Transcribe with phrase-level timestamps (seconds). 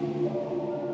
[0.00, 0.93] どうも。